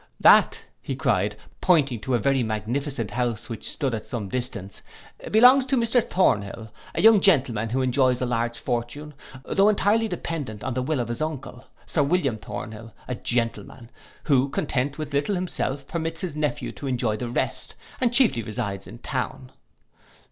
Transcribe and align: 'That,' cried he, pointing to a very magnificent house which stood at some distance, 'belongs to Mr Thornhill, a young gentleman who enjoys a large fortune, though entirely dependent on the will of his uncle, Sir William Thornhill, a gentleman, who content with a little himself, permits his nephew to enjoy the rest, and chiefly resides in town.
'That,' 0.19 0.65
cried 0.97 1.33
he, 1.33 1.39
pointing 1.61 1.99
to 1.99 2.15
a 2.15 2.17
very 2.17 2.41
magnificent 2.41 3.11
house 3.11 3.49
which 3.49 3.69
stood 3.69 3.93
at 3.93 4.03
some 4.07 4.29
distance, 4.29 4.81
'belongs 5.29 5.63
to 5.67 5.77
Mr 5.77 6.01
Thornhill, 6.03 6.71
a 6.95 7.01
young 7.03 7.21
gentleman 7.21 7.69
who 7.69 7.83
enjoys 7.83 8.19
a 8.19 8.25
large 8.25 8.57
fortune, 8.57 9.13
though 9.45 9.69
entirely 9.69 10.07
dependent 10.07 10.63
on 10.63 10.73
the 10.73 10.81
will 10.81 10.99
of 10.99 11.07
his 11.09 11.21
uncle, 11.21 11.65
Sir 11.85 12.01
William 12.01 12.39
Thornhill, 12.39 12.95
a 13.07 13.13
gentleman, 13.13 13.91
who 14.23 14.49
content 14.49 14.97
with 14.97 15.13
a 15.13 15.17
little 15.17 15.35
himself, 15.35 15.85
permits 15.87 16.21
his 16.21 16.35
nephew 16.35 16.71
to 16.71 16.87
enjoy 16.87 17.15
the 17.15 17.29
rest, 17.29 17.75
and 17.99 18.11
chiefly 18.11 18.41
resides 18.41 18.87
in 18.87 18.97
town. 18.97 19.51